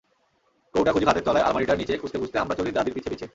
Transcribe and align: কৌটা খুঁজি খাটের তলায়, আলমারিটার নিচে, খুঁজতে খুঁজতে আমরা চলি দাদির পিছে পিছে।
কৌটা 0.73 0.91
খুঁজি 0.91 1.05
খাটের 1.05 1.23
তলায়, 1.23 1.43
আলমারিটার 1.43 1.77
নিচে, 1.77 1.93
খুঁজতে 1.97 2.17
খুঁজতে 2.19 2.37
আমরা 2.39 2.55
চলি 2.55 2.71
দাদির 2.71 2.93
পিছে 2.93 3.09
পিছে। 3.09 3.25